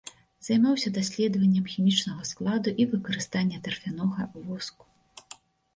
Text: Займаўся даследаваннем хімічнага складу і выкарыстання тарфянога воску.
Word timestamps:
Займаўся 0.45 0.91
даследаваннем 0.95 1.65
хімічнага 1.73 2.21
складу 2.31 2.69
і 2.85 2.89
выкарыстання 2.95 3.57
тарфянога 3.69 4.21
воску. 4.45 4.83